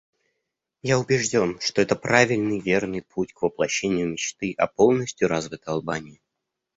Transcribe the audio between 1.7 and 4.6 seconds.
это правильный, верный путь к воплощению мечты